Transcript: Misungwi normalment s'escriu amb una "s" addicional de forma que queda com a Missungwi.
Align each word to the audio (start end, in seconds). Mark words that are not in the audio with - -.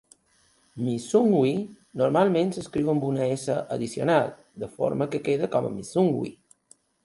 Misungwi 0.85 1.51
normalment 2.01 2.55
s'escriu 2.57 2.91
amb 2.95 3.07
una 3.11 3.29
"s" 3.43 3.59
addicional 3.77 4.35
de 4.65 4.73
forma 4.81 5.11
que 5.15 5.23
queda 5.31 5.55
com 5.57 5.69
a 5.71 5.75
Missungwi. 5.79 6.37